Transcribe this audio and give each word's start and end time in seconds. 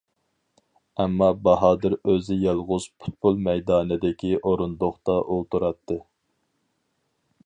ئەمما 1.03 1.27
باھادىر 1.47 1.95
ئۆزى 1.99 2.37
يالغۇز 2.45 2.87
پۇتبول 3.03 3.37
مەيدانىدىكى 3.49 4.31
ئورۇندۇقتا 4.39 5.19
ئولتۇراتتى. 5.21 5.99